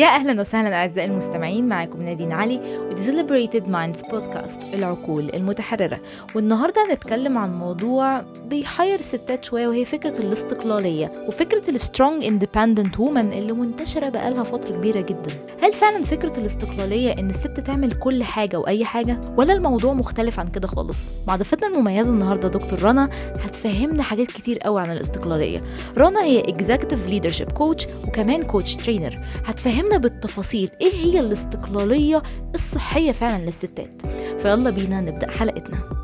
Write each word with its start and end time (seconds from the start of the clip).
يا 0.00 0.06
أهلا 0.06 0.40
وسهلا 0.40 0.74
أعزائي 0.74 1.06
المستمعين 1.10 1.68
معاكم 1.68 2.02
نادين 2.02 2.32
علي 2.32 2.60
ودي 2.90 3.02
Liberated 3.02 3.64
Minds 3.64 4.10
بودكاست 4.10 4.74
العقول 4.74 5.30
المتحررة. 5.34 6.00
والنهاردة 6.34 6.86
هنتكلم 6.90 7.38
عن 7.38 7.58
موضوع 7.58 8.20
بيحير 8.44 8.98
الستات 9.00 9.44
شوية 9.44 9.68
وهي 9.68 9.84
فكرة 9.84 10.18
الاستقلالية 10.18 11.12
وفكره 11.28 11.70
ال 11.70 11.78
strong 11.78 12.24
independent 12.24 13.00
woman 13.00 13.32
اللي 13.32 13.52
منتشرة 13.52 14.08
بقالها 14.08 14.42
فترة 14.44 14.72
كبيرة 14.76 15.00
جدا. 15.00 15.30
هل 15.62 15.72
فعلا 15.72 16.02
فكرة 16.02 16.38
الاستقلالية 16.38 17.12
إن 17.12 17.30
الست 17.30 17.60
تعمل 17.60 17.92
كل 17.92 18.22
حاجة 18.24 18.58
واي 18.58 18.84
حاجة؟ 18.84 19.20
ولا 19.36 19.52
الموضوع 19.52 19.92
مختلف 19.92 20.40
عن 20.40 20.48
كده 20.48 20.66
خالص؟ 20.68 21.04
مع 21.28 21.36
ضيفتنا 21.36 21.68
المميزة 21.68 22.10
النهارده 22.10 22.48
دكتور 22.48 22.82
رنا 22.82 23.10
هتفهمنا 23.40 24.02
حاجات 24.02 24.26
كتير 24.26 24.58
قوي 24.58 24.80
عن 24.80 24.90
الاستقلالية. 24.92 25.60
رنا 25.98 26.22
هي 26.24 26.40
executive 26.40 27.06
leadership 27.06 27.52
coach 27.52 27.86
وكمان 28.08 28.42
coach 28.42 28.76
trainer 28.76 29.18
هتفهمنا 29.44 29.89
بالتفاصيل. 29.96 30.70
إيه 30.80 30.92
هي 30.92 31.20
الاستقلالية 31.20 32.22
الصحية 32.54 33.12
فعلا 33.12 33.44
للستات؟ 33.44 34.06
فيلا 34.40 34.70
بينا 34.70 35.00
نبدأ 35.00 35.30
حلقتنا. 35.30 36.00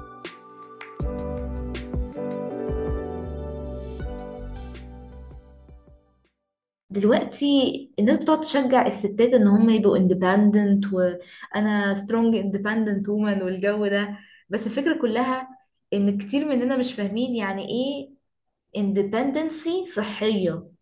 دلوقتي 6.90 7.90
الناس 7.98 8.16
بتقعد 8.16 8.40
تشجع 8.40 8.86
الستات 8.86 9.34
إن 9.34 9.46
هم 9.46 9.70
يبقوا 9.70 9.96
independent 9.96 10.92
وأنا 10.92 11.95
strong 11.95 12.36
independent 12.36 13.08
woman 13.08 13.42
والجو 13.42 13.87
ده. 13.87 14.18
بس 14.48 14.66
الفكرة 14.66 15.00
كلها 15.00 15.48
إن 15.92 16.18
كتير 16.18 16.48
مننا 16.48 16.76
مش 16.76 16.95
فاهمين 16.95 17.37
يعني 17.37 17.68
إيه 17.68 18.10
independency 18.76 19.87
صحية. 19.87 20.76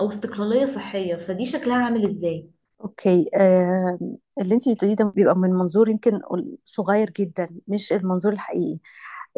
أو 0.00 0.08
استقلالية 0.08 0.64
صحية 0.64 1.16
فدي 1.16 1.44
شكلها 1.46 1.76
عامل 1.84 2.04
إزاي؟ 2.06 2.50
okay 2.80 3.30
آه 3.36 3.98
اللي 4.40 4.54
انت 4.54 4.68
بتقوليه 4.68 4.94
ده 4.96 5.04
بيبقى 5.04 5.36
من 5.36 5.50
منظور 5.50 5.88
يمكن 5.88 6.20
صغير 6.64 7.10
جدا 7.10 7.48
مش 7.68 7.92
المنظور 7.92 8.32
الحقيقي. 8.32 8.78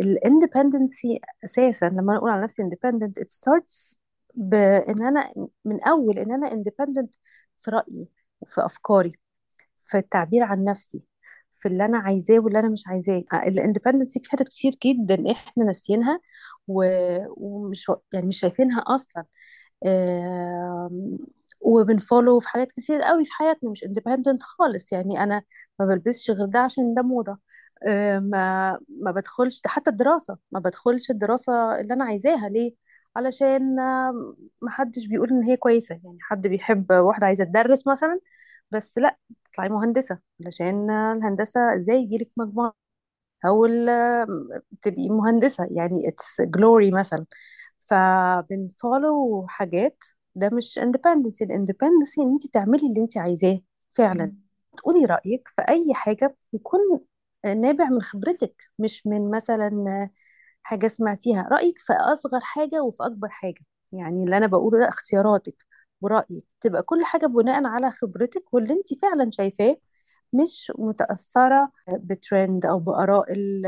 ال 0.01 0.10
independency 0.10 1.21
أساسا 1.45 1.87
لما 1.87 2.17
أقول 2.17 2.31
على 2.31 2.43
نفسي 2.45 2.63
independent 2.63 3.13
it 3.23 3.27
starts 3.37 3.97
بان 4.35 5.03
أنا 5.07 5.33
من 5.65 5.85
أول 5.85 6.19
إن 6.19 6.33
أنا 6.33 6.51
independent 6.51 7.09
في 7.61 7.71
رأيي 7.71 8.09
في 8.47 8.65
أفكاري 8.67 9.13
في 9.79 9.99
التعبير 9.99 10.43
عن 10.43 10.65
نفسي 10.65 11.03
في 11.53 11.69
اللي 11.69 11.85
أنا 11.85 11.99
عايزاه 11.99 12.39
واللي 12.41 12.59
أنا 12.59 12.69
مش 12.69 12.85
عايزاه. 12.87 13.25
ال 13.35 13.41
independency 13.41 14.21
في 14.25 14.31
حاجات 14.31 14.49
كتير 14.49 14.73
جدا 14.85 15.33
إحنا 15.33 15.65
ناسيينها 15.65 16.21
ومش 16.69 17.93
يعني 18.13 18.27
مش 18.27 18.41
شايفينها 18.41 18.81
أصلا. 18.87 19.25
وبن 21.61 21.88
follow 21.88 22.41
في 22.41 22.49
حاجات 22.49 22.73
كتير 22.73 23.03
قوي 23.03 23.25
في 23.25 23.33
حياتنا 23.33 23.71
مش 23.71 23.85
independent 23.85 24.43
خالص. 24.43 24.93
يعني 24.93 25.23
أنا 25.23 25.43
ما 25.79 25.87
بلبسش 25.87 26.31
غير 26.31 26.47
ده 26.47 26.59
عشان 26.61 26.95
ده 26.95 27.03
موضة. 27.03 27.39
آم، 27.89 28.23
ما 28.25 28.79
ما 28.89 29.11
بدخلش 29.11 29.61
حتى 29.67 29.91
الدراسة 29.91 30.39
ما 30.53 30.61
بدخلش 30.61 31.11
الدراسة 31.11 31.81
اللي 31.81 31.95
أنا 31.95 32.05
عايزاها. 32.05 32.49
ليه؟ 32.49 32.75
علشان 33.17 33.77
ما 34.63 34.71
حدش 34.71 35.07
بيقول 35.07 35.29
إن 35.31 35.45
هي 35.45 35.57
كويسة. 35.57 35.95
يعني 36.05 36.19
حد 36.21 36.47
بيحب 36.49 36.93
واحدة 36.93 37.27
عايزة 37.27 37.45
تدرس 37.45 37.87
مثلا 37.87 38.21
بس 38.71 38.99
لأ 38.99 39.19
تطلعي 39.53 39.69
مهندسة. 39.69 40.19
علشان 40.45 40.91
الهندسة 40.91 41.77
إزاي 41.77 41.97
يجيلك 42.03 42.31
مجموعة؟ 42.37 42.75
أو 43.47 43.67
تبقي 44.83 45.09
مهندسة. 45.09 45.69
يعني 45.71 46.09
it's 46.09 46.41
glory 46.41 46.91
مثلا. 46.91 47.27
فبن 47.91 48.43
follow 48.43 49.47
حاجات. 49.49 50.05
ده 50.35 50.51
مش 50.53 50.79
independency 50.79 51.45
ال 51.45 51.51
independency 51.51 52.21
إن 52.23 52.33
انت 52.33 52.47
تعملي 52.47 52.87
اللي 52.89 53.01
انت 53.01 53.17
عايزاه 53.19 53.61
فعلا. 53.93 54.33
تقولي 54.77 55.05
رأيك 55.05 55.49
في 55.49 55.63
أي 55.69 55.95
حاجة 55.95 56.37
يكون 56.53 56.81
نابع 57.45 57.89
من 57.89 58.01
خبرتك 58.03 58.63
مش 58.79 59.07
من 59.07 59.31
مثلا 59.31 60.11
حاجة 60.63 60.87
سمعتيها. 60.89 61.49
رأيك 61.53 61.79
في 61.79 61.93
أصغر 61.93 62.41
حاجة 62.41 62.83
وفي 62.83 63.07
أكبر 63.07 63.29
حاجة. 63.29 63.61
يعني 63.93 64.25
اللي 64.25 64.37
أنا 64.37 64.47
بقوله 64.47 64.79
ده 64.79 64.89
اختياراتك 64.89 65.57
ورأيك. 66.01 66.45
تبقى 66.61 66.83
كل 66.83 67.05
حاجة 67.05 67.27
بناء 67.27 67.65
على 67.67 67.91
خبرتك 67.91 68.55
واللي 68.55 68.75
انت 68.75 68.95
فعلا 69.03 69.31
شايفاه. 69.31 69.77
مش 70.33 70.73
متأثرة 70.79 71.73
بترند 71.89 72.67
أو 72.67 72.79
بآراء 72.79 73.33
ال- 73.33 73.67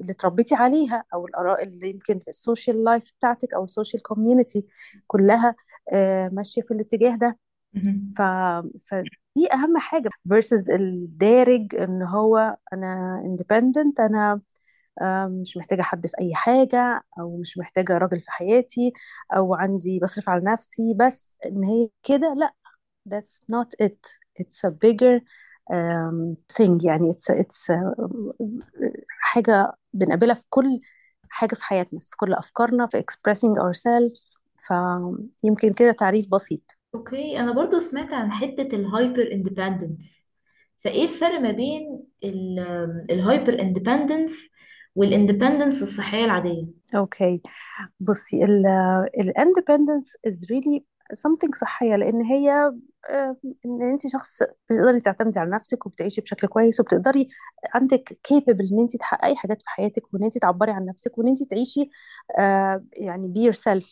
اللي 0.00 0.12
اتربيتي 0.12 0.54
عليها 0.54 1.04
أو 1.14 1.26
الآراء 1.26 1.62
اللي 1.64 1.90
يمكن 1.90 2.18
في 2.18 2.28
ال 2.28 2.36
social 2.36 2.84
life 2.84 3.12
بتاعتك 3.18 3.54
أو 3.54 3.64
ال 3.64 3.69
social 3.69 4.02
community 4.02 4.66
كلها 5.06 5.54
آه، 5.92 6.28
ماشية 6.28 6.62
في 6.62 6.70
الاتجاه 6.74 7.16
ده. 7.16 7.38
ف... 8.16 8.22
فدي 8.90 9.52
أهم 9.54 9.78
حاجة 9.78 10.10
versus 10.34 10.70
الدارج 10.70 11.74
إن 11.74 12.02
هو 12.02 12.56
أنا 12.72 13.22
independent 13.26 14.00
أنا 14.00 14.40
آه، 15.02 15.26
مش 15.26 15.56
محتاجة 15.56 15.82
حد 15.82 16.06
في 16.06 16.14
أي 16.20 16.34
حاجة 16.34 17.04
أو 17.20 17.36
مش 17.38 17.58
محتاجة 17.58 17.98
راجل 17.98 18.20
في 18.20 18.30
حياتي 18.30 18.92
أو 19.36 19.54
عندي 19.54 20.00
بصرف 20.02 20.28
على 20.28 20.44
نفسي 20.44 20.94
بس 20.98 21.38
إن 21.46 21.64
هي 21.64 21.88
كده 22.02 22.34
لأ 22.34 22.54
that's 23.08 23.40
not 23.52 23.86
it 23.86 24.18
it's 24.42 24.64
a 24.68 24.70
bigger 24.70 25.20
thing 26.52 26.84
يعني 26.84 27.12
it's 27.12 27.34
it's 27.34 27.74
uh, 27.74 28.12
حاجة 29.20 29.72
بنقابلها 29.92 30.34
في 30.34 30.44
كل 30.48 30.80
حاجة 31.28 31.54
في 31.54 31.64
حياتنا 31.64 32.00
في 32.00 32.16
كل 32.16 32.34
أفكارنا 32.34 32.86
في 32.86 33.00
expressing 33.02 33.54
ourselves 33.62 34.38
فيمكن 35.40 35.72
كده 35.72 35.92
تعريف 35.92 36.28
بسيط. 36.32 36.60
okay 36.94 37.40
أنا 37.40 37.52
برضو 37.52 37.78
سمعت 37.78 38.12
عن 38.12 38.32
حتة 38.32 38.76
ال 38.76 38.85
hyper 38.85 39.32
independence 39.32 40.26
فإيه 40.76 41.08
الفرق 41.08 41.40
ما 41.40 41.50
بين 41.50 42.04
ال 43.10 43.18
hyper 43.18 43.60
independence 43.60 44.50
وال 44.94 45.07
independence 45.07 45.82
الصحية 45.82 46.24
العادية؟ 46.24 46.66
okay 46.94 47.42
بصي 48.00 48.44
ال 48.44 48.66
ال 49.20 49.32
independence 49.38 50.30
is 50.30 50.36
really 50.44 50.82
something 51.14 51.58
صحية 51.60 51.96
لأن 51.96 52.22
هي 52.22 52.72
إن 53.66 53.82
أنت 53.82 54.06
شخص 54.06 54.42
بتقدري 54.70 55.00
تعتمدي 55.00 55.38
على 55.38 55.50
نفسك 55.50 55.86
وبتعيشي 55.86 56.20
بشكل 56.20 56.46
كويس 56.48 56.80
وبتقدري 56.80 57.28
عندك 57.74 58.18
capable 58.28 58.72
إن 58.72 58.80
أنت 58.80 58.96
تحققي 58.96 59.36
حاجات 59.36 59.62
في 59.62 59.68
حياتك 59.70 60.14
وإن 60.14 60.24
أنت 60.24 60.38
تعبري 60.38 60.72
عن 60.72 60.84
نفسك 60.86 61.18
وإن 61.18 61.28
أنت 61.28 61.42
تعيشي 61.42 61.90
آه، 62.38 62.84
يعني 62.92 63.34
be 63.36 63.52
yourself 63.52 63.86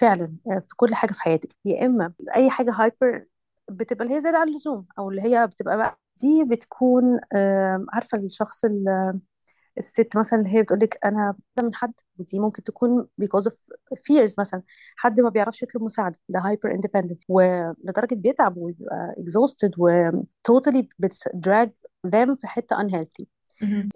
فعلا 0.00 0.36
آه، 0.52 0.58
في 0.58 0.76
كل 0.76 0.94
حاجة 0.94 1.12
في 1.12 1.22
حياتك. 1.22 1.48
يا 1.64 1.86
إما 1.86 2.12
أي 2.36 2.50
حاجة 2.50 2.72
hyper 2.72 3.26
بتبقى 3.70 4.04
اللي 4.04 4.16
هي 4.16 4.20
زيادة 4.20 4.38
عن 4.38 4.48
اللزوم 4.48 4.86
أو 4.98 5.10
اللي 5.10 5.22
هي 5.22 5.46
بتبقى 5.46 5.76
بقى 5.76 5.98
دي 6.22 6.44
بتكون 6.44 7.20
عارفة 7.92 8.18
الشخص 8.18 8.64
الست 9.80 10.16
مثلا 10.16 10.38
اللي 10.38 10.50
هي 10.54 10.62
بتقول 10.62 10.78
لك 10.80 10.98
أنا 11.04 11.36
من 11.58 11.74
حد 11.74 11.92
ودي 12.18 12.38
ممكن 12.38 12.62
تكون 12.62 13.08
because 13.22 13.44
of 13.44 13.52
fears 13.98 14.34
مثلا 14.38 14.62
حد 14.96 15.20
ما 15.20 15.28
بيعرفش 15.28 15.62
يطلب 15.62 15.82
مساعدة 15.82 16.18
ده 16.28 16.40
hyper 16.40 16.70
independence 16.76 17.24
ولدرجة 17.28 18.14
بيتعب 18.14 18.56
ويبقى 18.56 19.14
exhausted 19.18 19.70
و 19.78 20.10
totally 20.50 20.84
بتdrag 21.06 21.68
them 22.06 22.34
في 22.40 22.46
حتة 22.46 22.76
unhealthy. 22.76 23.24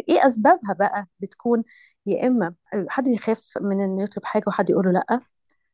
إيه 0.09 0.27
أسبابها 0.27 0.73
بقى 0.78 1.06
بتكون؟ 1.21 1.65
يا 2.06 2.27
إما 2.27 2.55
حد 2.89 3.05
بيخاف 3.05 3.59
من 3.61 3.81
إنه 3.81 4.03
يطلب 4.03 4.25
حاجة 4.25 4.44
وحد 4.47 4.71
يقول 4.71 4.84
له 4.87 4.93
لأ 4.93 5.21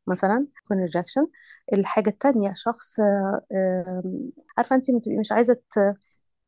مثلا 0.07 0.47
يكون 0.65 0.87
rejection. 0.87 1.27
الحاجة 1.73 2.11
التانية 2.11 2.53
شخص 2.55 3.01
عارفة 4.57 4.77
انت 4.77 4.91
بتبقي 4.91 5.19
مش 5.19 5.33
عايزة 5.33 5.57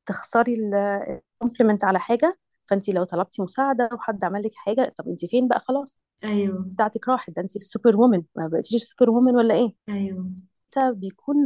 تخسري 0.06 0.54
ال 0.54 0.66
compliment 0.66 1.84
على 1.84 2.00
حاجة 2.00 2.38
فانت 2.66 2.88
لو 2.90 3.04
طلبتي 3.04 3.42
مساعدة 3.42 3.88
وحد 3.92 4.24
عمل 4.24 4.42
لك 4.42 4.54
حاجة 4.54 4.92
طب 4.98 5.08
انت 5.08 5.24
فين 5.24 5.48
بقى؟ 5.48 5.60
خلاص. 5.60 6.00
أيوه. 6.24 6.64
بتاعتك 6.68 7.08
راحت. 7.08 7.30
ده 7.30 7.42
انت 7.42 7.56
ال 7.56 7.96
superwoman. 7.96 8.22
ما 8.36 8.48
بقيتيش 8.48 8.82
superwoman 8.82 9.36
ولا 9.36 9.54
إيه؟ 9.54 9.74
أيوه. 9.88 10.30
بيكون 10.76 11.36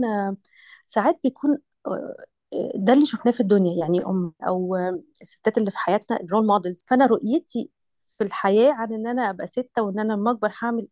ساعات 0.86 1.20
بيكون 1.24 1.58
آه، 1.86 2.16
آه، 2.52 2.72
ده 2.74 2.92
اللي 2.92 3.06
شفناه 3.06 3.32
في 3.32 3.40
الدنيا. 3.40 3.78
يعني 3.78 4.04
أم 4.06 4.32
أو 4.46 4.76
الستات 5.22 5.58
اللي 5.58 5.70
في 5.70 5.78
حياتنا 5.78 6.20
ال 6.20 6.25
role 6.25 6.46
models 6.46 6.84
فأنا 6.86 7.06
رؤيتي 7.06 7.70
في 8.18 8.24
الحياة 8.24 8.72
عن 8.72 8.92
إن 8.92 9.06
أنا 9.06 9.30
أبقى 9.30 9.46
ست 9.46 9.82
وإن 9.82 9.98
أنا 9.98 10.12
لما 10.12 10.30
أكبر 10.30 10.52
هعمل 10.62 10.88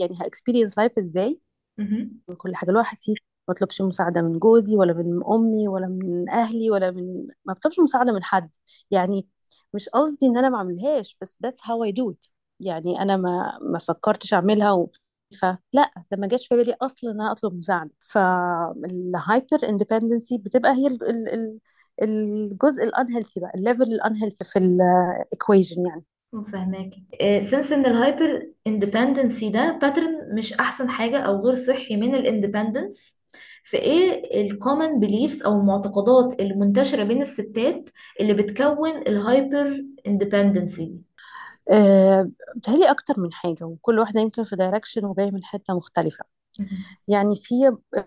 يعني 0.00 0.16
ه 0.20 0.25
experience 0.25 0.78
life 0.78 0.92
إزاي. 0.98 1.40
من 2.28 2.36
كل 2.36 2.54
حاجة 2.56 2.70
لوحدي. 2.70 3.14
ما 3.48 3.54
أطلبش 3.54 3.82
مساعدة 3.82 4.22
من 4.22 4.38
جوزي 4.38 4.76
ولا 4.76 4.92
من 4.92 5.20
أمي 5.30 5.68
ولا 5.68 5.86
من 5.86 6.28
أهلي 6.30 6.70
ولا 6.70 6.90
من 6.90 7.26
ما 7.44 7.52
بطلبش 7.54 7.80
مساعدة 7.80 8.12
من 8.12 8.22
حد. 8.22 8.50
يعني 8.90 9.28
مش 9.74 9.88
قصدي 9.88 10.26
إن 10.26 10.36
أنا 10.38 10.48
ما 10.48 10.56
أعملهاش 10.56 11.16
بس 11.20 11.36
that's 11.46 11.58
how 11.60 11.90
I 11.90 11.92
do 11.92 12.12
it. 12.14 12.30
يعني 12.60 13.02
أنا 13.02 13.16
ما 13.16 13.58
ما 13.62 13.78
فكرتش 13.78 14.34
أعملها 14.34 14.72
و... 14.72 14.90
فلا 15.40 15.92
ده 16.10 16.16
ما 16.18 16.26
جاش 16.26 16.46
في 16.48 16.56
بالي 16.56 16.74
أصلا 16.82 17.10
إن 17.10 17.20
أنا 17.20 17.32
أطلب 17.32 17.54
مساعدة. 17.54 17.90
فال 17.98 18.44
hyper 18.44 19.58
independency 19.68 20.38
بتبقى 20.38 20.72
هي 20.72 20.86
ال... 20.86 21.02
ال... 21.10 21.28
ال... 21.34 21.58
الجزء 22.02 22.84
الانهيلثي 22.84 23.40
بقى 23.40 23.52
الليفل 23.54 23.82
الانهيلثي 23.82 24.44
في 24.44 24.58
الايكويجن 24.58 25.86
يعني. 25.86 26.04
فاهماك. 26.52 26.90
since 27.42 27.72
إن 27.72 27.86
ال 27.86 27.97
hyper 27.97 28.52
independency 28.66 29.50
ده 29.50 29.78
pattern 29.82 30.34
مش 30.34 30.52
أحسن 30.52 30.88
حاجة 30.88 31.18
أو 31.18 31.40
غير 31.46 31.54
صحي 31.54 31.96
من 31.96 32.14
الاندبندنس 32.14 33.17
فايه 33.70 34.40
ال 34.50 34.57
common 34.57 35.00
beliefs 35.00 35.42
أو 35.42 35.60
المعتقدات 35.60 36.40
المنتشرة 36.40 37.04
بين 37.04 37.22
الستات 37.22 37.90
اللي 38.20 38.34
بتكون 38.34 38.90
ال 38.90 39.06
hyper 39.06 39.84
independency 40.06 40.98
آه 41.70 42.30
بتهيألي 42.56 42.90
أكتر 42.90 43.14
من 43.20 43.32
حاجة 43.32 43.64
وكل 43.64 43.98
واحدة 43.98 44.20
يمكن 44.20 44.44
في 44.44 44.56
direction 44.56 45.04
وجاية 45.04 45.30
من 45.30 45.44
حتة 45.44 45.74
مختلفة. 45.74 46.24
يعني 47.08 47.36
في 47.36 47.54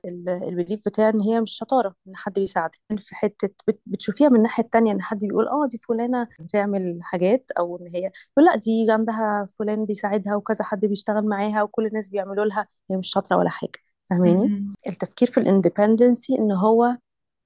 ال- 0.05 0.29
ال 0.29 0.37
belief 0.37 0.81
بتاع 0.85 1.09
إن 1.09 1.21
هي 1.21 1.41
مش 1.41 1.51
شطارة 1.57 1.95
إن 2.07 2.15
حد 2.15 2.33
بيساعدك. 2.33 2.79
في 2.97 3.15
حتة 3.15 3.49
بت- 3.67 3.81
بتشوفيها 3.85 4.29
من 4.29 4.35
الناحية 4.37 4.63
التانية 4.63 4.91
إن 4.91 5.01
حد 5.01 5.19
بيقول 5.19 5.47
آه 5.47 5.67
دي 5.71 5.77
فلانة 5.77 6.27
بتعمل 6.39 6.99
حاجات. 7.01 7.51
أو 7.59 7.77
إن 7.77 7.87
هي 7.95 8.01
يقول 8.03 8.45
لا 8.45 8.55
دي 8.55 8.87
عندها 8.91 9.47
فلان 9.59 9.85
بيساعدها 9.85 10.35
وكذا 10.35 10.63
حد 10.65 10.85
بيشتغل 10.85 11.25
معاها 11.27 11.63
وكل 11.63 11.85
الناس 11.85 12.09
بيعملوا 12.09 12.45
لها. 12.45 12.67
هي 12.91 12.97
مش 12.97 13.07
شاطرة 13.11 13.37
ولا 13.37 13.49
حاجة. 13.49 13.90
فاهماني؟ 14.11 14.73
التفكير 14.87 15.27
في 15.31 15.39
ال 15.39 15.47
independency 15.47 16.35
إن 16.35 16.51
هو 16.51 16.83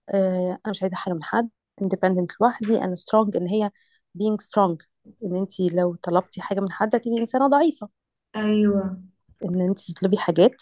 آه 0.09 0.59
أنا 0.65 0.71
مش 0.71 0.83
عايزة 0.83 0.95
حاجة 0.97 1.13
من 1.13 1.23
حد 1.23 1.49
independent 1.81 2.31
لوحدي 2.41 2.81
أنا 2.81 2.95
strong 2.95 3.37
إن 3.37 3.47
هي 3.47 3.71
being 4.17 4.37
strong. 4.45 4.77
إن 5.23 5.35
انت 5.35 5.59
لو 5.59 5.95
طلبتي 5.95 6.41
حاجة 6.41 6.59
من 6.59 6.71
حد 6.71 6.95
هتبقي 6.95 7.17
إنسانة 7.19 7.47
ضعيفة. 7.47 7.89
أيوه. 8.35 9.01
إن 9.45 9.61
انت 9.61 9.91
تطلبي 9.91 10.17
حاجات 10.17 10.61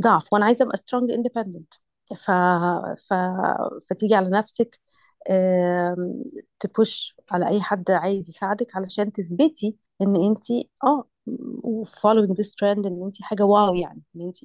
ضعف 0.00 0.32
وأنا 0.32 0.44
عايزة 0.44 0.64
أبقى 0.64 0.76
strong 0.76 1.10
independent 1.10 1.74
ف... 2.16 2.30
ف... 2.98 3.14
فتيجي 3.88 4.14
على 4.14 4.30
نفسك 4.30 4.80
ت 6.60 6.71
push 6.71 7.16
على 7.30 7.48
أي 7.48 7.60
حد 7.60 7.90
عايز 7.90 8.28
يساعدك 8.28 8.76
علشان 8.76 9.12
تثبتي 9.12 9.76
إن 10.02 10.16
انت 10.24 10.50
آه 10.84 11.08
following 12.00 12.34
this 12.34 12.50
trend 12.54 12.86
إن 12.86 13.02
انت 13.02 13.22
حاجة 13.22 13.42
wow 13.44 13.74
يعني 13.74 14.02
إن 14.16 14.20
انت 14.22 14.36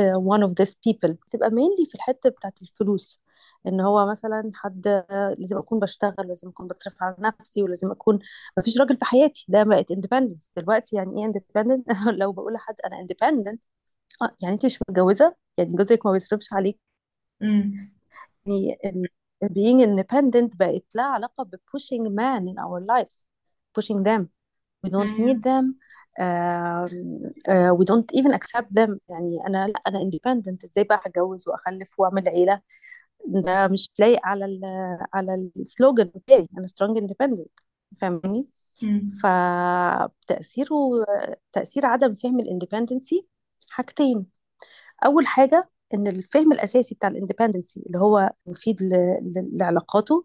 آه، 0.00 0.14
one 0.14 0.42
of 0.48 0.50
these 0.64 0.70
people. 0.74 1.16
تبقى 1.30 1.50
mainly 1.50 1.88
في 1.90 1.94
الحتة 1.94 2.30
بتاعت 2.30 2.62
الفلوس. 2.62 3.20
إن 3.66 3.80
هو 3.80 4.06
مثلا 4.06 4.50
حد 4.54 4.86
آه، 4.88 5.34
لازم 5.38 5.58
أكون 5.58 5.78
بشتغل 5.78 6.14
لازم 6.28 6.48
أكون 6.48 6.68
بصرف 6.68 7.02
على 7.02 7.16
نفسي 7.18 7.62
ولازم 7.62 7.90
أكون 7.90 8.18
ما 8.56 8.62
فيش 8.62 8.78
راجل 8.80 8.96
في 8.96 9.04
حياتي. 9.04 9.46
ده 9.48 9.62
بقت 9.62 9.92
independence. 9.92 10.48
دلوقتي 10.56 10.96
يعني 10.96 11.26
إيه 11.26 11.32
independent 11.32 11.82
لو 12.20 12.32
بقول 12.32 12.52
لحد 12.54 12.76
أنا 12.86 12.96
independent 13.06 13.58
آه 14.22 14.36
يعني 14.42 14.54
انت 14.54 14.66
مش 14.66 14.78
متجوزة؟ 14.90 15.36
يعني 15.58 15.74
جوزك 15.74 16.06
ما 16.06 16.12
بيصرفش 16.12 16.52
عليك؟ 16.52 16.80
امم 17.42 17.90
يعني 18.46 19.08
being 19.44 19.80
independent 19.86 20.56
بقت 20.56 20.96
لها 20.96 21.04
علاقة 21.04 21.44
ب 21.44 21.54
pushing 21.56 22.08
man 22.18 22.42
in 22.42 22.58
our 22.58 22.80
lives 22.86 23.26
pushing 23.78 24.02
them. 24.04 24.26
We 24.84 24.88
don't 24.90 25.14
need 25.18 25.42
them. 25.42 25.64
um, 26.20 26.90
uh, 27.52 27.72
we 27.78 27.84
don't 27.84 28.10
even 28.18 28.32
accept 28.34 28.70
them. 28.74 28.98
يعني 29.08 29.38
أنا 29.46 29.66
لا 29.68 29.80
أنا 29.86 29.98
independent. 30.10 30.64
إزاي 30.64 30.84
بقى 30.84 31.00
هتجوز 31.06 31.48
وأخلف 31.48 32.00
وأعمل 32.00 32.28
عيلة؟ 32.28 32.60
ده 33.26 33.68
مش 33.68 33.90
لايق 33.98 34.20
على 34.24 34.44
ال 34.44 34.60
على 35.14 35.50
السلوجان 35.56 36.06
بتاعي. 36.06 36.48
أنا 36.58 36.66
strong 36.66 37.00
independent. 37.00 37.48
فاهماني؟ 38.00 38.46
فتأثيره 39.22 40.90
تأثير 41.52 41.86
عدم 41.86 42.14
فهم 42.14 42.40
الاندبندنسي 42.40 43.26
حاجتين. 43.70 44.26
أول 45.04 45.26
حاجة 45.26 45.70
إن 45.94 46.06
الفهم 46.06 46.52
الأساسي 46.52 46.94
بتاع 46.94 47.08
الاندبندنسي 47.08 47.82
اللي 47.86 47.98
هو 47.98 48.30
مفيد 48.46 48.76
لعلاقاته. 49.52 50.24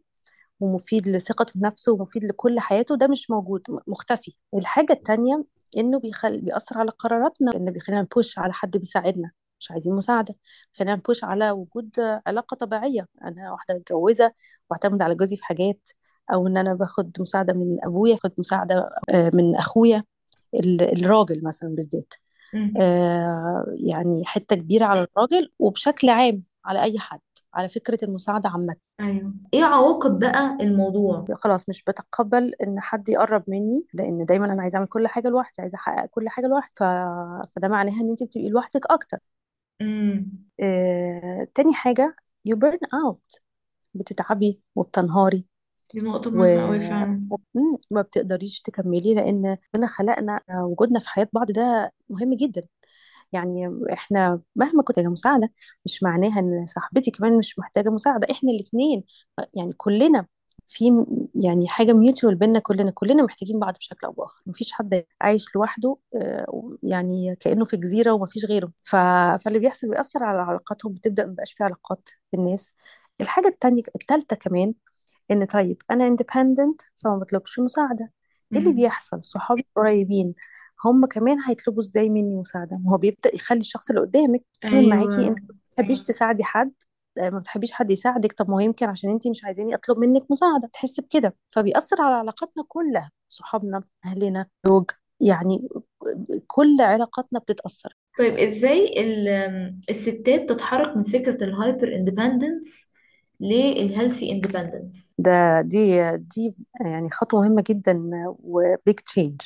ومفيد 0.59 1.07
لثقته 1.07 1.59
بنفسه 1.59 1.91
ومفيد 1.93 2.23
لكل 2.25 2.59
حياته 2.59 2.95
ده 2.97 3.07
مش 3.07 3.29
موجود 3.31 3.61
مختفي. 3.87 4.35
الحاجة 4.55 4.93
التانية 4.93 5.43
إنه 5.77 5.99
بيخل... 5.99 6.41
بيأثر 6.41 6.77
على 6.77 6.91
قراراتنا 6.91 7.55
انه 7.55 7.71
بيخلينا 7.71 8.01
نبوش 8.01 8.39
على 8.39 8.53
حد 8.53 8.77
بيساعدنا 8.77 9.31
مش 9.59 9.71
عايزين 9.71 9.93
مساعدة. 9.93 10.35
خلينا 10.73 10.95
نبوش 10.95 11.23
على 11.23 11.51
وجود 11.51 11.89
علاقة 12.27 12.55
طبيعية 12.55 13.07
أنا 13.23 13.51
واحدة 13.51 13.75
متجوزة 13.75 14.31
واعتمد 14.69 15.01
على 15.01 15.15
جوزي 15.15 15.37
في 15.37 15.43
حاجات 15.45 15.89
أو 16.33 16.47
إن 16.47 16.57
أنا 16.57 16.73
باخد 16.73 17.11
مساعدة 17.19 17.53
من 17.53 17.77
أبويا 17.83 18.13
باخد 18.13 18.31
مساعدة 18.39 18.89
آه، 19.09 19.31
من 19.33 19.55
أخويا 19.55 20.03
ال- 20.53 20.81
الراجل 20.81 21.43
مثلا 21.43 21.69
بالذات. 21.69 22.13
آه، 22.81 23.65
يعني 23.87 24.25
حتة 24.25 24.55
كبيرة 24.55 24.85
على 24.85 25.01
الراجل 25.11 25.51
وبشكل 25.59 26.09
عام 26.09 26.43
على 26.65 26.81
أي 26.83 26.99
حد. 26.99 27.19
على 27.53 27.69
فكرة 27.69 27.97
المساعدة 28.03 28.49
عامة. 28.49 28.75
أيوه. 28.99 29.33
إيه 29.53 29.63
عواقب 29.63 30.19
بقى 30.19 30.57
الموضوع؟ 30.61 31.25
خلاص 31.33 31.69
مش 31.69 31.83
بتقبل 31.83 32.53
إن 32.63 32.79
حد 32.79 33.09
يقرب 33.09 33.43
مني 33.47 33.85
لأن 33.93 34.25
دايما 34.25 34.53
أنا 34.53 34.61
عايزة 34.61 34.75
أعمل 34.75 34.87
كل 34.87 35.07
حاجة 35.07 35.27
لوحدي 35.27 35.61
عايزة 35.61 35.75
أحقق 35.75 36.05
كل 36.05 36.29
حاجة 36.29 36.45
لوحدي 36.47 36.73
ف... 36.75 36.83
فده 37.55 37.67
معناها 37.67 38.01
إن 38.01 38.09
أنت 38.09 38.23
بتبقي 38.23 38.49
لوحدك 38.49 38.91
أكتر. 38.91 39.17
امم 39.81 40.31
آه... 40.59 41.47
تاني 41.55 41.73
حاجة 41.73 42.15
you 42.49 42.53
burn 42.55 42.79
out. 42.95 43.39
بتتعبي 43.93 44.61
وبتنهاري. 44.75 45.45
دي 45.93 46.01
نقطة 46.01 46.29
مهمة 46.31 46.67
أوي 46.67 46.79
فعلا. 46.79 47.27
مم، 47.55 47.77
ما 47.91 48.01
بتقدريش 48.01 48.61
تكملي 48.61 49.13
لأن 49.13 49.57
ربنا 49.75 49.87
خلقنا 49.87 50.41
وجودنا 50.51 50.99
في 50.99 51.09
حياة 51.09 51.27
بعض 51.33 51.51
ده 51.51 51.91
مهم 52.09 52.33
جدا. 52.33 52.61
يعني 53.31 53.69
إحنا 53.93 54.41
مهما 54.55 54.83
كنت 54.83 54.99
محتاجه 54.99 55.11
مساعدة 55.11 55.51
مش 55.85 56.03
معناها 56.03 56.39
إن 56.39 56.65
صاحبتي 56.67 57.11
كمان 57.11 57.37
مش 57.37 57.59
محتاجة 57.59 57.89
مساعدة. 57.89 58.27
إحنا 58.31 58.51
الاثنين 58.51 59.03
يعني 59.53 59.73
كلنا 59.73 60.25
في 60.67 61.05
يعني 61.35 61.67
حاجة 61.67 61.93
ميوتشوال 61.93 62.35
بينا 62.35 62.59
كلنا 62.59 62.91
كلنا 62.91 63.23
محتاجين 63.23 63.59
بعض 63.59 63.73
بشكل 63.77 64.07
أو 64.07 64.11
بآخر. 64.11 64.41
مفيش 64.45 64.71
حد 64.73 65.05
عايش 65.21 65.55
لوحده 65.55 65.97
آه، 66.15 66.77
يعني 66.83 67.35
كأنه 67.39 67.65
في 67.65 67.77
جزيرة 67.77 68.11
ومفيش 68.11 68.45
غيره. 68.45 68.71
ف... 68.77 68.95
فاللي 69.43 69.59
بيحصل 69.59 69.89
بيأثر 69.89 70.23
على 70.23 70.41
علاقاتهم 70.41 70.93
بتبدأ 70.93 71.25
مبقاش 71.25 71.53
في 71.53 71.63
علاقات 71.63 72.09
بالناس. 72.33 72.75
الحاجة 73.21 73.47
التانية 73.47 73.83
التالتة 73.95 74.35
كمان 74.35 74.73
إن 75.31 75.45
طيب 75.45 75.81
أنا 75.91 76.07
اندبندنت 76.07 76.81
فما 76.95 77.17
بطلبش 77.17 77.59
مساعدة. 77.59 78.11
إيه 78.55 78.59
اللي 78.61 78.73
بيحصل؟ 78.73 79.23
صحابي 79.23 79.61
القريبين 79.69 80.33
هم 80.85 81.05
كمان 81.05 81.39
هيطلبوا 81.39 81.81
إزاي 81.81 82.09
مني 82.09 82.35
مساعدة؟ 82.35 82.77
ما 82.77 82.91
هو 82.91 82.97
بيبدأ 82.97 83.35
يخلي 83.35 83.59
الشخص 83.59 83.89
اللي 83.89 84.01
قدامك 84.01 84.41
يعمل 84.63 84.89
معاكي. 84.89 85.27
أنت 85.27 85.39
ما 85.41 85.55
بتحبيش 85.75 86.03
تساعدي 86.03 86.43
حد 86.43 86.71
آه، 87.19 87.29
ما 87.29 87.39
بتحبيش 87.39 87.71
حد 87.71 87.91
يساعدك. 87.91 88.33
طب 88.33 88.49
ما 88.49 88.55
هو 88.55 88.59
يمكن 88.59 88.89
عشان 88.89 89.09
أنت 89.09 89.27
مش 89.27 89.45
عايزاني 89.45 89.75
أطلب 89.75 89.97
منك 89.97 90.31
مساعدة. 90.31 90.69
تحس 90.73 90.99
بكده. 90.99 91.35
فبيأثر 91.51 92.01
على 92.01 92.15
علاقاتنا 92.15 92.63
كلها 92.67 93.11
صحابنا 93.27 93.83
أهلنا 94.05 94.45
زوج. 94.65 94.91
يعني 95.21 95.69
كل 96.47 96.77
علاقاتنا 96.81 97.39
بتتأثر. 97.39 97.95
طيب 98.19 98.37
إزاي 98.37 99.01
ال- 99.03 99.79
الستات 99.89 100.49
تتحرك 100.49 100.97
من 100.97 101.03
فكرة 101.03 101.43
ال 101.43 101.52
hyper 101.52 101.95
independence 101.95 102.89
لل 103.39 103.60
healthy 103.60 104.31
independence 104.31 105.15
ده 105.17 105.61
دي 105.61 106.17
دي 106.17 106.55
يعني 106.85 107.09
خطوة 107.09 107.41
مهمة 107.41 107.63
جدا 107.69 108.01
و 108.39 108.53
big 108.53 108.95
change 108.95 109.41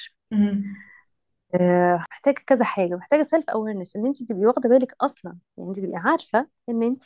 آه، 1.55 1.95
محتاجة 2.11 2.35
كذا 2.47 2.65
حاجة 2.65 2.95
محتاجة 2.95 3.23
self-awareness 3.23 3.95
إن 3.95 4.05
انت 4.05 4.23
تبقي 4.23 4.45
واخدة 4.45 4.69
بالك 4.69 4.95
أصلا. 5.01 5.37
يعني 5.57 5.69
انت 5.69 5.79
تبقي 5.79 5.97
عارفة 5.97 6.47
إن 6.69 6.83
انت 6.83 7.03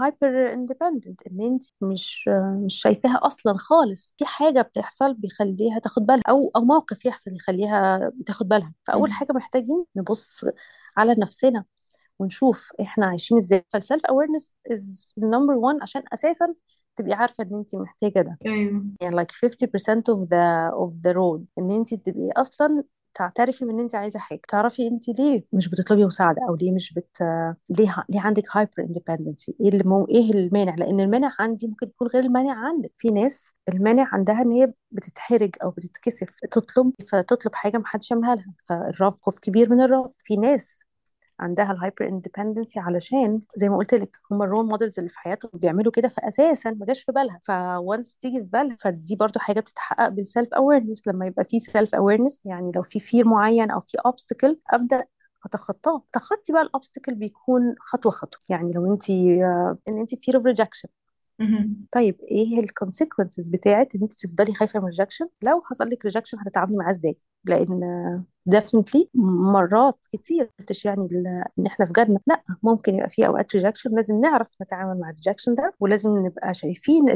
hyper 0.00 0.52
independent 0.52 1.22
إن 1.26 1.40
انت 1.40 1.64
مش 1.80 2.24
آه، 2.28 2.60
مش 2.64 2.74
شايفاها 2.74 3.20
أصلا 3.22 3.54
خالص. 3.58 4.14
في 4.18 4.24
حاجة 4.26 4.60
بتحصل 4.62 5.14
بيخليها 5.14 5.78
تاخد 5.78 6.06
بالها 6.06 6.22
أو 6.28 6.50
أو 6.56 6.60
موقف 6.64 7.04
يحصل 7.04 7.30
يخليها 7.34 8.12
تاخد 8.26 8.48
بالها. 8.48 8.72
فأول 8.86 9.12
حاجة 9.12 9.32
محتاجين 9.32 9.84
نبص 9.96 10.44
على 10.96 11.14
نفسنا 11.18 11.64
ونشوف 12.18 12.72
إحنا 12.80 13.06
عايشين 13.06 13.38
إزاي. 13.38 13.64
فال 13.70 14.06
self-awareness 14.06 14.52
is 14.72 15.14
number 15.24 15.54
1 15.54 15.78
عشان 15.82 16.02
أساسا 16.12 16.54
تبقي 16.96 17.12
عارفة 17.14 17.44
إن 17.44 17.54
انت 17.54 17.74
محتاجة 17.76 18.20
ده. 18.20 18.38
أيوه. 18.46 18.84
يعني 19.00 19.16
like 19.16 19.30
50% 19.32 20.02
of 20.08 20.28
the 20.28 20.72
of 20.84 20.92
the 21.06 21.14
road. 21.14 21.40
إن 21.58 21.70
انت 21.70 21.94
تبقي 21.94 22.30
أصلا 22.36 22.84
تعترفي 23.14 23.64
من 23.64 23.70
ان 23.74 23.80
انت 23.80 23.94
عايزة 23.94 24.18
حاجة. 24.18 24.40
تعرفي 24.48 24.86
انت 24.86 25.08
ليه 25.08 25.44
مش 25.52 25.68
بتطلبي 25.68 26.04
مساعدة 26.04 26.42
أو 26.48 26.54
ليه 26.54 26.72
مش 26.72 26.92
بت 26.94 27.18
ليه 27.70 28.04
ليه 28.08 28.20
عندك 28.20 28.44
hyper 28.56 28.72
independency 28.80 29.56
إيه 29.60 29.68
اللي 29.68 29.84
مو... 29.84 30.06
إيه 30.10 30.30
المانع؟ 30.32 30.74
لأن 30.74 31.00
المانع 31.00 31.32
عندي 31.38 31.66
ممكن 31.68 31.86
يكون 31.86 32.08
غير 32.08 32.22
المانع 32.24 32.52
عندك. 32.68 32.92
في 32.98 33.08
ناس 33.10 33.52
المانع 33.68 34.08
عندها 34.14 34.42
إن 34.42 34.52
هي 34.52 34.72
بتتحرج 34.90 35.50
أو 35.64 35.70
بتتكسف 35.70 36.40
تطلب 36.52 36.92
فتطلب 37.12 37.54
حاجة 37.54 37.78
محدش 37.78 38.10
يعملها 38.10 38.34
لها 38.34 38.54
فالرفض 38.68 39.18
خوف 39.22 39.38
كبير 39.38 39.70
من 39.70 39.82
الرفض. 39.82 40.14
في 40.18 40.36
ناس 40.36 40.84
عندها 41.40 41.72
ال 41.72 41.78
hyper 41.78 42.08
independency 42.08 42.80
علشان 42.80 43.40
زي 43.56 43.68
ما 43.68 43.76
قلت 43.76 43.94
لك 43.94 44.16
هم 44.30 44.42
ال 44.42 44.47
role 44.47 44.66
models 44.66 44.98
اللي 44.98 45.10
في 45.10 45.18
حياتهم 45.18 45.50
بيعملوا 45.54 45.92
كده 45.92 46.08
فاساسا 46.08 46.70
ما 46.70 46.86
جاش 46.86 47.02
في 47.02 47.12
بالها. 47.12 47.40
ف 47.42 47.57
once 47.57 48.16
تيجي 48.16 48.38
في 48.38 48.44
بالها 48.46 48.76
فدي 48.80 49.16
برضو 49.16 49.38
حاجة 49.38 49.60
بتتحقق 49.60 50.08
بال 50.08 50.54
self-awareness 50.54 51.06
لما 51.08 51.26
يبقى 51.26 51.44
في 51.44 51.60
self-awareness 51.60 52.40
يعني 52.44 52.72
لو 52.76 52.82
في 52.82 53.00
fear 53.00 53.28
معين 53.28 53.70
أو 53.70 53.80
في 53.80 53.98
obstacle 54.06 54.60
أبدأ 54.70 55.04
أتخطاه. 55.44 56.02
تخطي 56.12 56.52
بقى 56.52 56.62
ال 56.62 56.68
obstacle 56.68 57.14
بيكون 57.14 57.74
خطوة 57.80 58.12
خطوة. 58.12 58.40
يعني 58.50 58.72
لو 58.72 58.92
انت 58.92 59.10
إن 59.10 59.98
انت 59.98 60.14
fear 60.14 60.34
of 60.40 60.42
rejection 60.54 60.88
طيب 61.92 62.20
إيه 62.30 62.60
ال 62.60 62.67
consequences 62.67 63.48
بتاعت 63.48 63.94
إن 63.94 64.02
أنت 64.02 64.12
تفضلي 64.12 64.54
خايفة 64.54 64.78
من 64.80 64.84
ال 64.84 64.88
rejection 64.88 65.28
لو 65.42 65.62
حصل 65.64 65.88
لك 65.88 66.04
rejection 66.04 66.38
هتتعاملي 66.40 66.76
معاه 66.76 66.90
إزاي؟ 66.90 67.14
لأن 67.44 67.80
definitely 68.46 69.08
مرات 69.14 70.06
كتير 70.12 70.50
مش 70.70 70.84
يعني 70.84 71.08
إن 71.58 71.66
إحنا 71.66 71.86
في 71.86 71.92
جنه 71.92 72.20
لأ 72.26 72.42
ممكن 72.62 72.94
يبقى 72.94 73.10
في 73.10 73.26
أوقات 73.26 73.56
rejection 73.56 73.90
لازم 73.96 74.20
نعرف 74.20 74.48
نتعامل 74.62 75.00
مع 75.00 75.10
ال 75.10 75.14
rejection 75.14 75.54
ده 75.54 75.74
ولازم 75.80 76.26
نبقى 76.26 76.54
شايفين 76.54 77.08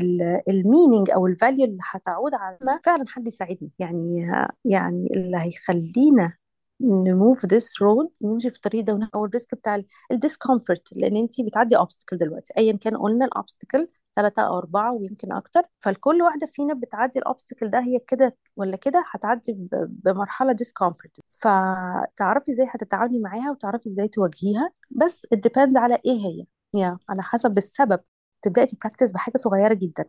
ال 0.48 0.56
meaning 0.56 1.10
أو 1.10 1.26
ال 1.26 1.33
value 1.33 1.64
اللي 1.64 1.78
هتعود 1.90 2.34
على 2.34 2.58
ما 2.62 2.80
فعلا 2.84 3.04
حد 3.08 3.28
يساعدني 3.28 3.72
يعني 3.78 4.26
يعني 4.64 5.08
اللي 5.16 5.36
هيخلينا 5.36 6.32
ن 6.80 6.94
move 6.94 7.46
this 7.46 7.82
road 7.82 8.08
نمشي 8.22 8.50
في 8.50 8.56
الطريق 8.56 8.84
ده 8.84 9.10
أو 9.14 9.24
ال 9.24 9.30
risk 9.30 9.54
بتاع 9.54 9.82
ال 10.12 10.19
discomfort 10.19 10.88
لأن 10.96 11.16
أنت 11.16 11.40
بتعدي 11.40 11.76
obstacle 11.76 12.16
دلوقتي. 12.16 12.52
ايا 12.58 12.72
كان 12.72 12.96
قلنا 12.96 13.24
ال 13.24 13.31
obstacle 13.31 13.86
ثلاثة 14.18 14.42
أو 14.46 14.58
أربعة 14.58 14.92
ويمكن 14.94 15.32
أكتر. 15.32 15.62
فالكل 15.78 16.22
واحدة 16.22 16.46
فينا 16.46 16.74
بتعدي 16.74 17.18
ال 17.18 17.24
obstacle 17.24 17.70
ده 17.70 17.80
هي 17.80 17.98
كده 18.08 18.36
ولا 18.56 18.76
كده 18.76 19.04
هتعدي 19.10 19.56
بمرحلة 19.88 20.52
discomfort. 20.62 21.20
فتعرفي 21.42 22.52
إزاي 22.52 22.66
هتتعاملي 22.70 23.18
معاها 23.20 23.50
وتعرفي 23.50 23.86
إزاي 23.86 24.08
تواجهيها. 24.08 24.72
بس 24.90 25.26
depend 25.36 25.76
على 25.76 25.94
إيه 26.06 26.18
هي. 26.26 26.46
يعني 26.80 26.98
على 27.08 27.22
حسب 27.22 27.58
السبب. 27.58 28.00
تبدأي 28.42 28.66
ت 28.66 28.71
practice 28.71 29.10
بحاجة 29.10 29.36
صغيرة 29.36 29.74
جدا. 29.74 30.04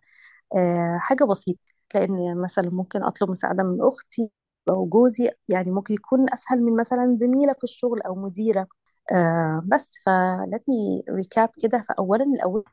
آه 0.57 0.97
حاجة 1.01 1.23
بسيطة. 1.23 1.59
لأن 1.95 2.37
مثلا 2.41 2.69
ممكن 2.69 3.03
أطلب 3.03 3.31
مساعدة 3.31 3.63
من 3.63 3.77
أختي 3.81 4.31
أو 4.69 4.85
جوزي. 4.85 5.29
يعني 5.49 5.71
ممكن 5.71 5.93
يكون 5.93 6.33
أسهل 6.33 6.63
من 6.63 6.77
مثلا 6.77 7.17
زميلة 7.19 7.53
في 7.53 7.63
الشغل 7.63 8.01
أو 8.01 8.15
مديرة. 8.15 8.67
آه 9.11 9.63
بس 9.65 9.95
ف 10.05 10.20
let 10.20 10.63
me 10.69 11.03
recap 11.09 11.49
كده. 11.63 11.81
فأولا 11.89 12.23
الأول 12.25 12.63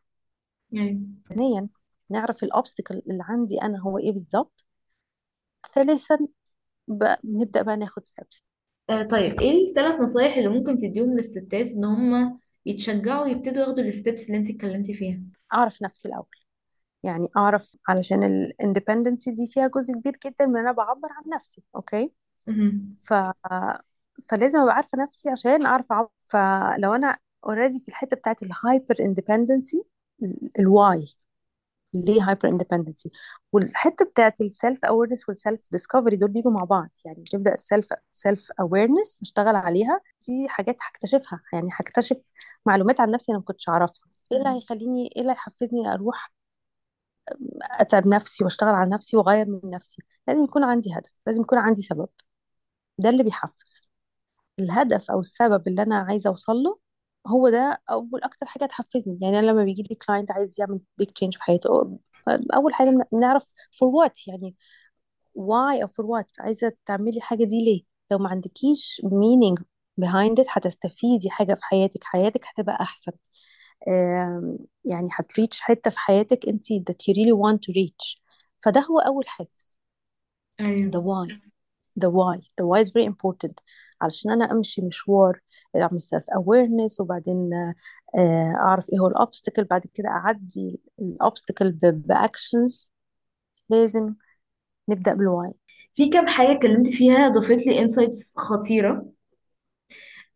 أيوة. 0.76 1.00
ثانيا 1.28 1.68
نعرف 2.10 2.42
ال 2.42 2.49
obstacle 2.49 3.02
اللي 3.10 3.24
عندي 3.28 3.62
أنا 3.62 3.80
هو 3.80 3.98
إيه 3.98 4.12
بالظبط 4.12 4.64
ثالثا 5.74 6.18
نبدأ 7.24 7.62
بقى 7.62 7.76
ناخد 7.76 8.06
steps 8.06 8.46
آه 8.90 9.02
طيب 9.02 9.40
إيه 9.40 9.68
الثلاث 9.68 10.00
نصايح 10.00 10.36
اللي 10.36 10.48
ممكن 10.48 10.78
تديهم 10.78 11.14
للستات 11.16 11.66
إن 11.66 11.84
هم 11.84 12.38
يتشجعوا 12.66 13.26
يبتدوا 13.26 13.62
ياخدوا 13.62 13.84
ال 13.84 13.91
steps 13.91 14.26
اللي 14.26 14.36
أنت 14.38 14.50
اتكلمتي 14.50 14.94
فيها؟ 14.94 15.20
أعرف 15.54 15.82
نفسي 15.82 16.08
الأول. 16.08 16.26
يعني 17.02 17.28
أعرف 17.36 17.76
علشان 17.88 18.22
ال 18.22 18.30
independency 18.30 19.30
دي 19.30 19.48
فيها 19.50 19.68
جزء 19.68 19.94
كبير 19.94 20.12
جدا 20.26 20.46
من 20.46 20.56
أنا 20.60 20.72
بعبر 20.72 21.08
عن 21.10 21.22
نفسي 21.36 21.62
okay؟ 21.76 22.12
مهم. 22.48 22.96
ف 23.00 23.14
فلازم 24.28 24.58
أبقى 24.58 24.74
عارفة 24.74 24.98
نفسي 24.98 25.30
عشان 25.30 25.66
أعرف 25.66 25.92
اعبر 25.92 26.08
فلو 26.28 26.94
أنا 26.94 27.18
already 27.44 27.80
في 27.80 27.88
الحتة 27.88 28.16
بتاعت 28.16 28.42
ال 28.42 28.51
hyper 28.51 28.94
independency 29.00 29.82
ال 30.58 30.70
why 30.70 31.06
ليه 31.94 32.22
hyper 32.28 32.48
independency 32.48 33.10
والحتة 33.52 34.04
بتاعت 34.04 34.40
ال 34.40 34.84
self-awareness 34.84 35.28
وال 35.28 35.60
self-discovery 35.72 36.16
دول 36.16 36.30
بيجوا 36.30 36.52
مع 36.52 36.64
بعض. 36.64 36.88
يعني 37.04 37.24
تبدأ 37.32 37.54
ال 37.54 37.88
self 38.12 38.52
self-awareness 38.60 39.18
أشتغل 39.22 39.56
عليها. 39.56 40.00
دي 40.28 40.48
حاجات 40.48 40.76
هكتشفها. 40.82 41.40
يعني 41.52 41.68
هكتشف 41.72 42.32
معلومات 42.66 43.00
عن 43.00 43.10
نفسي 43.10 43.32
أنا 43.32 43.38
ما 43.38 43.44
كنتش 43.44 43.68
أعرفها. 43.68 44.04
إيه 44.32 44.38
اللي 44.38 44.48
هيخليني 44.50 45.10
إيه 45.16 45.22
اللي 45.22 45.32
هيحفزني 45.32 45.94
أروح 45.94 46.32
أتعب 47.62 48.06
نفسي 48.06 48.44
وأشتغل 48.44 48.68
على 48.68 48.90
نفسي 48.90 49.16
وأغير 49.16 49.46
من 49.48 49.60
نفسي؟ 49.70 50.02
لازم 50.28 50.44
يكون 50.44 50.64
عندي 50.64 50.94
هدف. 50.94 51.10
لازم 51.26 51.42
يكون 51.42 51.58
عندي 51.58 51.82
سبب. 51.82 52.08
ده 52.98 53.08
اللي 53.08 53.22
بيحفز. 53.22 53.88
الهدف 54.60 55.10
أو 55.10 55.20
السبب 55.20 55.68
اللي 55.68 55.82
أنا 55.82 55.98
عايزة 55.98 56.30
أوصل 56.30 56.52
له 56.56 56.78
هو 57.26 57.48
ده 57.48 57.82
أول 57.90 58.22
أكتر 58.24 58.46
حاجة 58.46 58.66
تحفزني. 58.66 59.18
يعني 59.22 59.38
أنا 59.38 59.46
لما 59.46 59.64
بيجي 59.64 59.82
لي 59.90 59.94
client 59.96 60.30
عايز 60.32 60.60
يعمل 60.60 60.80
big 60.98 61.08
change 61.10 61.34
في 61.36 61.42
حياته 61.42 61.98
أول 62.54 62.74
حاجة 62.74 63.08
نعرف 63.12 63.46
for 63.78 63.88
what 63.88 64.28
يعني؟ 64.28 64.56
why 65.38 65.82
أو 65.82 65.86
for 65.86 66.04
what 66.22 66.26
عايزة 66.40 66.72
تعملي 66.86 67.16
الحاجة 67.16 67.44
دي 67.44 67.64
ليه؟ 67.64 67.82
لو 68.10 68.18
ما 68.18 68.30
عندكيش 68.30 69.02
meaning 69.04 69.62
behind 70.00 70.42
it 70.42 70.46
هتستفيدي 70.48 71.30
حاجة 71.30 71.54
في 71.54 71.64
حياتك 71.64 72.04
حياتك 72.04 72.44
هتبقى 72.46 72.76
أحسن. 72.80 73.12
آم، 73.88 74.58
يعني 74.84 75.08
هت 75.12 75.26
reach 75.26 75.60
حتة 75.60 75.90
في 75.90 75.98
حياتك 75.98 76.48
انت 76.48 76.66
that 76.72 76.94
you 77.10 77.14
really 77.14 77.36
want 77.42 77.58
to 77.58 77.72
reach. 77.72 78.20
فده 78.64 78.80
هو 78.80 78.98
أول 78.98 79.28
حافز 79.28 79.78
the 80.60 80.64
أيوه 80.64 80.90
why. 81.26 81.32
The 82.00 82.10
why. 82.10 82.40
The 82.60 82.66
why 82.66 82.80
is 82.82 82.90
very 82.90 83.06
important. 83.06 83.60
علشان 84.02 84.30
أنا 84.30 84.52
أمشي 84.52 84.82
مشوار 84.82 85.40
أعمل 85.76 86.00
self 86.00 86.24
awareness 86.38 87.00
وبعدين 87.00 87.50
آه، 88.16 88.54
أعرف 88.56 88.90
إيه 88.92 88.98
هو 88.98 89.06
ال 89.06 89.13
obstacle 89.13 89.64
بعد 89.64 89.86
كده 89.94 90.08
أعدي 90.08 90.80
ال 91.00 91.08
obstacle 91.08 91.72
ب 91.92 92.05
actions 92.05 92.92
لازم 93.70 94.14
نبدأ 94.88 95.14
بال 95.14 95.29
why 95.29 95.52
في 95.94 96.08
كام 96.10 96.26
حاجة 96.28 96.52
اتكلمت 96.52 96.88
فيها 96.88 97.28
ضافت 97.28 97.66
لي 97.66 97.80
insights 97.80 98.34
خطيرة. 98.38 99.06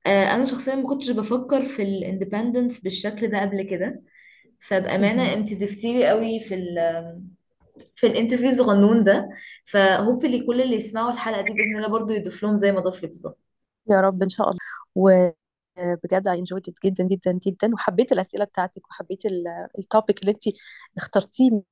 آه 0.07 0.35
أنا 0.35 0.45
شخصيا 0.45 0.75
ما 0.75 0.89
كنتش 0.89 1.11
بفكر 1.11 1.67
في 1.67 1.83
ال 1.83 1.90
independence 1.90 2.81
بالشكل 2.81 3.29
ده 3.31 3.41
قبل 3.41 3.63
كده. 3.63 4.03
فبأمانة 4.61 5.33
انت 5.35 5.55
ضفتي 5.55 5.93
لي 5.93 6.09
قوي 6.09 6.41
في 6.41 6.55
ال 6.55 6.79
في 7.97 8.07
ال 8.07 8.11
interview 8.11 8.49
الصغنون 8.49 9.05
ده. 9.05 9.29
ف 9.65 9.73
hopefully 9.73 10.47
كل 10.47 10.61
اللي 10.63 10.77
يسمعوا 10.77 11.13
الحلقة 11.13 11.43
دي 11.43 11.53
بإذن 11.53 11.77
الله 11.77 11.89
برضو 11.89 12.13
يضيف 12.13 12.43
لهم 12.43 12.57
زي 12.57 12.73
ما 12.73 12.81
ضاف 12.81 13.03
لي 13.03 13.09
بالظبط. 13.09 13.50
يا 13.91 14.01
رب 14.01 14.23
إن 14.23 14.29
شاء 14.29 14.49
الله. 14.51 14.59
وبجد 14.95 16.29
enjoyed 16.29 16.71
it 16.71 16.75
جدا 16.85 17.05
جدا 17.05 17.33
جدا. 17.47 17.75
وحبيت 17.75 18.13
الأسئلة 18.13 18.45
بتاعتك 18.45 18.89
وحبيت 18.89 19.21
ال 19.79 19.86
topic 19.86 20.21
اللي 20.21 20.31
انت 20.33 20.43
اخترتيه 20.97 21.63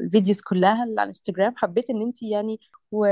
الفيديوز 0.00 0.40
كلها 0.40 0.84
اللي 0.84 1.00
على 1.00 1.02
الانستجرام 1.02 1.54
حبيت 1.56 1.90
إن 1.90 2.02
انت 2.02 2.22
يعني 2.22 2.60
و... 2.92 3.06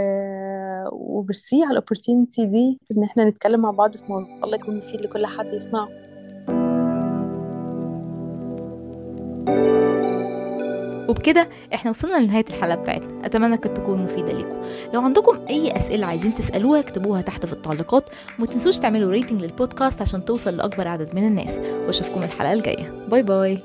وبرسي 0.92 1.62
على 1.62 1.70
ال 1.70 1.77
opportunity 1.77 2.46
دي 2.46 2.78
إن 2.96 3.02
إحنا 3.04 3.24
نتكلم 3.28 3.60
مع 3.60 3.70
بعض 3.70 3.96
في 3.96 4.04
موضوع 4.08 4.40
الله 4.44 4.54
يكون 4.56 4.76
مفيد 4.78 5.00
لكل 5.00 5.26
حد 5.26 5.54
يسمعه. 5.54 6.09
وبكده 11.10 11.48
إحنا 11.74 11.90
وصلنا 11.90 12.16
لنهاية 12.16 12.44
الحلقة 12.50 12.74
بتاعتنا. 12.74 13.26
أتمنى 13.26 13.56
كانت 13.56 13.76
تكون 13.76 13.98
مفيدة 13.98 14.32
ليكم. 14.32 14.62
لو 14.94 15.00
عندكم 15.00 15.44
أي 15.50 15.76
أسئلة 15.76 16.06
عايزين 16.06 16.34
تسألوها 16.34 16.80
اكتبوها 16.80 17.22
تحت 17.22 17.46
في 17.46 17.52
التعليقات. 17.52 18.10
وما 18.38 18.46
تنسوش 18.46 18.78
تعملوا 18.78 19.10
rating 19.10 19.42
للبودكاست 19.42 20.02
عشان 20.02 20.24
توصل 20.24 20.56
لأكبر 20.56 20.88
عدد 20.88 21.14
من 21.14 21.26
الناس. 21.26 21.56
وأشوفكم 21.86 22.22
الحلقة 22.22 22.52
الجاية. 22.52 23.06
باي 23.08 23.22
باي. 23.22 23.58